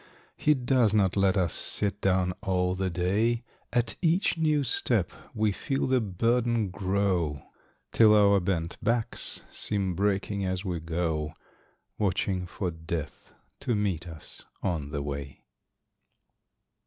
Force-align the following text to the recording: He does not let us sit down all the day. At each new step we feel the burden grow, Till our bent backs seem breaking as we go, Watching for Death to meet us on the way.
He 0.35 0.55
does 0.55 0.95
not 0.95 1.15
let 1.15 1.37
us 1.37 1.53
sit 1.53 2.01
down 2.01 2.33
all 2.41 2.73
the 2.73 2.89
day. 2.89 3.43
At 3.71 3.93
each 4.01 4.35
new 4.35 4.63
step 4.63 5.11
we 5.35 5.51
feel 5.51 5.85
the 5.85 6.01
burden 6.01 6.71
grow, 6.71 7.43
Till 7.91 8.15
our 8.15 8.39
bent 8.39 8.79
backs 8.83 9.43
seem 9.47 9.93
breaking 9.93 10.43
as 10.43 10.65
we 10.65 10.79
go, 10.79 11.33
Watching 11.99 12.47
for 12.47 12.71
Death 12.71 13.35
to 13.59 13.75
meet 13.75 14.07
us 14.07 14.43
on 14.63 14.89
the 14.89 15.03
way. 15.03 15.43